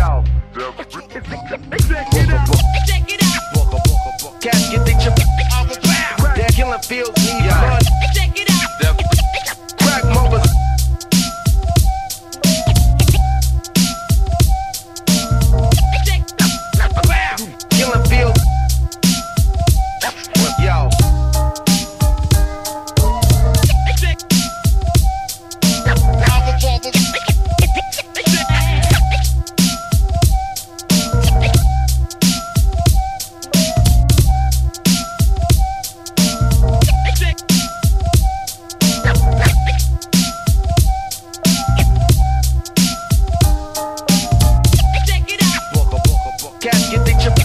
[0.00, 0.24] Yo.
[46.90, 47.39] You think you're